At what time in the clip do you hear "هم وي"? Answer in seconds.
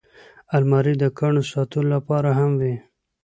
2.39-2.75